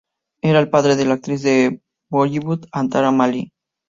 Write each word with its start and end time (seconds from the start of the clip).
Era 0.41 0.57
el 0.57 0.67
padre 0.71 0.95
de 0.95 1.05
la 1.05 1.13
actriz 1.13 1.43
de 1.43 1.79
Bollywood, 2.09 2.65
Antara 2.71 3.11
Mali. 3.11 3.51